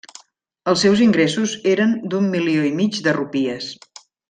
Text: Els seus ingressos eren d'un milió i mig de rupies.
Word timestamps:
Els 0.71 0.79
seus 0.85 1.03
ingressos 1.07 1.53
eren 1.73 1.95
d'un 2.15 2.33
milió 2.33 2.65
i 2.71 2.73
mig 2.81 3.01
de 3.09 3.15
rupies. 3.21 3.71